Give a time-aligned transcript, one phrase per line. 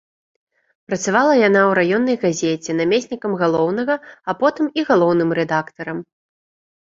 [0.91, 3.95] Працавала яна ў раённай газеце намеснікам галоўнага,
[4.33, 5.97] а потым і галоўным рэдактарам.